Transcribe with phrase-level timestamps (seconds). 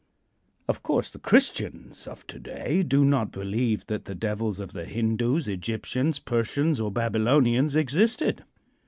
[0.67, 4.85] Of course, the Christians of to day do not believe that the devils of the
[4.85, 8.43] Hindus, Egyptians, Persians or Babylonians existed.